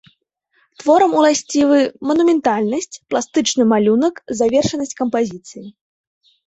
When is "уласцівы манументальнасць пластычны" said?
1.19-3.63